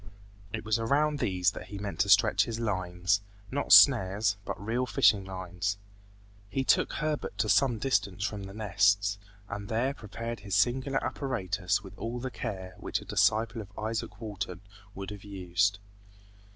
It 0.51 0.65
was 0.65 0.79
around 0.79 1.19
these 1.19 1.51
that 1.51 1.67
he 1.67 1.77
meant 1.77 1.99
to 1.99 2.09
stretch 2.09 2.45
his 2.45 2.59
lines, 2.59 3.21
not 3.51 3.71
snares, 3.71 4.35
but 4.45 4.59
real 4.59 4.87
fishing 4.87 5.23
lines. 5.23 5.77
He 6.49 6.63
took 6.63 6.93
Herbert 6.93 7.37
to 7.37 7.47
some 7.47 7.77
distance 7.77 8.23
from 8.23 8.45
the 8.45 8.53
nests, 8.55 9.19
and 9.47 9.69
there 9.69 9.93
prepared 9.93 10.39
his 10.39 10.55
singular 10.55 11.03
apparatus 11.05 11.83
with 11.83 11.95
all 11.99 12.17
the 12.17 12.31
care 12.31 12.73
which 12.79 12.99
a 12.99 13.05
disciple 13.05 13.61
of 13.61 13.71
Izaak 13.77 14.19
Walton 14.19 14.61
would 14.95 15.11
have 15.11 15.23
used. 15.23 15.77